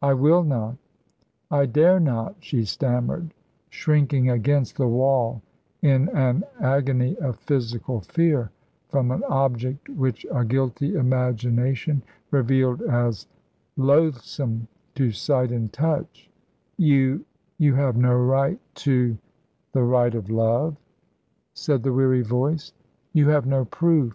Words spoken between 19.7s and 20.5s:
"The right of